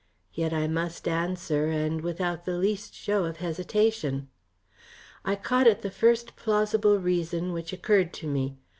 Yet 0.33 0.51
I 0.51 0.65
must 0.67 1.07
answer, 1.07 1.67
and 1.67 2.01
without 2.01 2.45
the 2.45 2.57
least 2.57 2.95
show 2.95 3.25
of 3.25 3.37
hesitation. 3.37 4.29
I 5.23 5.35
caught 5.35 5.67
at 5.67 5.83
the 5.83 5.91
first 5.91 6.35
plausible 6.35 6.97
reason 6.97 7.53
which 7.53 7.71
occurred 7.71 8.11
to 8.13 8.25
me. 8.25 8.57